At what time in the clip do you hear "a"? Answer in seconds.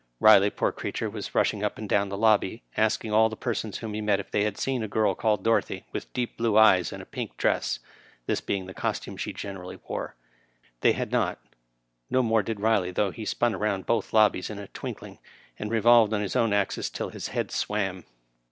4.81-4.87, 7.03-7.05, 14.57-14.69